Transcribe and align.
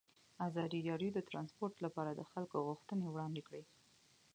ازادي 0.47 0.79
راډیو 0.89 1.09
د 1.13 1.19
ترانسپورټ 1.29 1.73
لپاره 1.85 2.11
د 2.15 2.21
خلکو 2.31 2.57
غوښتنې 2.67 3.05
وړاندې 3.09 3.41
کړي. 3.47 3.63